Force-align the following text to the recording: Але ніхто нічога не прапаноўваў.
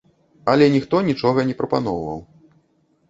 Але 0.53 0.69
ніхто 0.75 1.03
нічога 1.09 1.45
не 1.49 1.57
прапаноўваў. 1.63 2.19